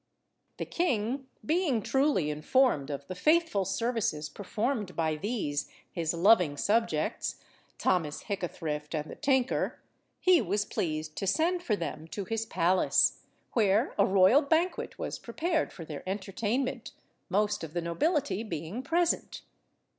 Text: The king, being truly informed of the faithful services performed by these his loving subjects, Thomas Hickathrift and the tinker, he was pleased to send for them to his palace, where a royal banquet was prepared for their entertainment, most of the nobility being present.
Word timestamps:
The 0.57 0.65
king, 0.65 1.27
being 1.45 1.83
truly 1.83 2.31
informed 2.31 2.89
of 2.89 3.05
the 3.05 3.13
faithful 3.13 3.65
services 3.65 4.29
performed 4.29 4.95
by 4.95 5.15
these 5.15 5.69
his 5.91 6.11
loving 6.11 6.57
subjects, 6.57 7.35
Thomas 7.77 8.23
Hickathrift 8.23 8.95
and 8.95 9.11
the 9.11 9.15
tinker, 9.15 9.79
he 10.19 10.41
was 10.41 10.65
pleased 10.65 11.15
to 11.17 11.27
send 11.27 11.61
for 11.61 11.75
them 11.75 12.07
to 12.07 12.25
his 12.25 12.47
palace, 12.47 13.19
where 13.53 13.93
a 13.99 14.05
royal 14.07 14.41
banquet 14.41 14.97
was 14.97 15.19
prepared 15.19 15.71
for 15.71 15.85
their 15.85 16.01
entertainment, 16.09 16.93
most 17.29 17.63
of 17.63 17.73
the 17.73 17.81
nobility 17.81 18.41
being 18.41 18.81
present. 18.81 19.43